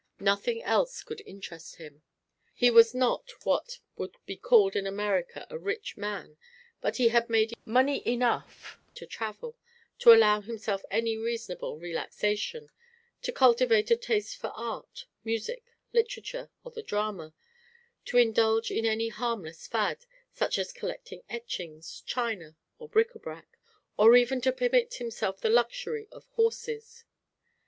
Nothing 0.19 0.63
else 0.63 1.03
could 1.03 1.21
interest 1.27 1.75
him. 1.75 2.01
He 2.55 2.71
was 2.71 2.95
not 2.95 3.33
what 3.45 3.77
would 3.97 4.15
be 4.25 4.35
called 4.35 4.75
in 4.75 4.87
America 4.87 5.45
a 5.47 5.59
rich 5.59 5.95
man, 5.95 6.37
but 6.81 6.97
he 6.97 7.09
had 7.09 7.29
made 7.29 7.53
money 7.65 8.01
enough 8.07 8.79
to 8.95 9.05
travel, 9.05 9.59
to 9.99 10.11
allow 10.11 10.41
himself 10.41 10.81
any 10.89 11.17
reasonable 11.17 11.77
relaxation, 11.77 12.71
to 13.21 13.31
cultivate 13.31 13.91
a 13.91 13.95
taste 13.95 14.37
for 14.37 14.47
art, 14.55 15.05
music, 15.23 15.65
literature 15.93 16.49
or 16.63 16.71
the 16.71 16.81
drama, 16.81 17.35
to 18.05 18.17
indulge 18.17 18.71
in 18.71 18.87
any 18.87 19.09
harmless 19.09 19.67
fad, 19.67 20.07
such 20.33 20.57
as 20.57 20.73
collecting 20.73 21.21
etchings, 21.29 22.01
china 22.07 22.55
or 22.79 22.89
bric 22.89 23.13
à 23.13 23.21
brac, 23.21 23.55
or 23.97 24.15
even 24.15 24.41
to 24.41 24.51
permit 24.51 24.95
himself 24.95 25.39
the 25.41 25.47
luxury 25.51 26.07
of 26.11 26.25
horses. 26.29 27.05